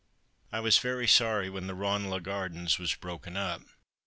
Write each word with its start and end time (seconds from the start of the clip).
I 0.51 0.61
was 0.61 0.79
very 0.79 1.05
sorry 1.07 1.47
when 1.47 1.67
the 1.67 1.75
Ranelagh 1.75 2.23
Gardens 2.23 2.79
were 2.79 2.87
broken 2.99 3.37
up. 3.37 3.61